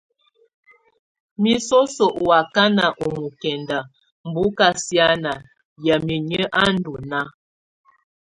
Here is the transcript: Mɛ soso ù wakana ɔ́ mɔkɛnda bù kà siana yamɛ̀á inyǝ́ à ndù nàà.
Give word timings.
Mɛ 1.41 1.53
soso 1.67 2.05
ù 2.13 2.21
wakana 2.29 2.85
ɔ́ 3.03 3.09
mɔkɛnda 3.19 3.77
bù 4.33 4.43
kà 4.57 4.67
siana 4.83 5.31
yamɛ̀á 5.85 6.17
inyǝ́ 6.19 6.51
à 6.61 6.63
ndù 6.73 6.93
nàà. 7.09 7.25